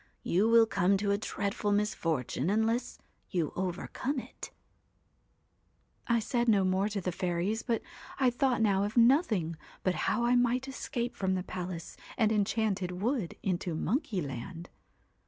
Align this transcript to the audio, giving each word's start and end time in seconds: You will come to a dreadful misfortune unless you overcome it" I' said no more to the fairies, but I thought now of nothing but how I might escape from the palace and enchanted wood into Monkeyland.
You 0.23 0.49
will 0.49 0.65
come 0.65 0.97
to 0.97 1.11
a 1.11 1.17
dreadful 1.19 1.71
misfortune 1.71 2.49
unless 2.49 2.97
you 3.29 3.53
overcome 3.55 4.17
it" 4.17 4.49
I' 6.07 6.17
said 6.17 6.47
no 6.49 6.63
more 6.63 6.89
to 6.89 6.99
the 6.99 7.11
fairies, 7.11 7.61
but 7.61 7.83
I 8.19 8.31
thought 8.31 8.63
now 8.63 8.83
of 8.83 8.97
nothing 8.97 9.57
but 9.83 9.93
how 10.09 10.25
I 10.25 10.33
might 10.35 10.67
escape 10.67 11.15
from 11.15 11.35
the 11.35 11.43
palace 11.43 11.97
and 12.17 12.31
enchanted 12.31 12.93
wood 12.99 13.35
into 13.43 13.75
Monkeyland. 13.75 14.69